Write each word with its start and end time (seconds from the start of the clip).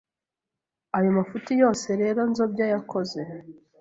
Ayo 0.97 1.09
mafuti 1.17 1.51
yose 1.61 1.87
rero 2.01 2.19
Nzobya 2.31 2.65
yakoze 2.73 3.19